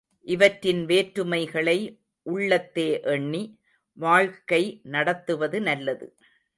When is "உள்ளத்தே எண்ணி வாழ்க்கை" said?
2.25-4.81